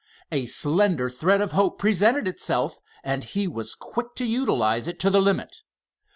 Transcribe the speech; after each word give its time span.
A 0.31 0.47
slender 0.47 1.11
thread 1.11 1.41
of 1.41 1.51
hope 1.51 1.77
presented 1.77 2.27
itself 2.27 2.79
and 3.03 3.23
he 3.23 3.47
was 3.47 3.75
quick 3.75 4.15
to 4.15 4.25
utilize 4.25 4.87
it 4.87 4.99
to 5.01 5.11
the 5.11 5.21
limit. 5.21 5.57